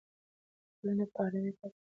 [0.77, 1.79] ټولنه به ارامه پاتې شوې وي.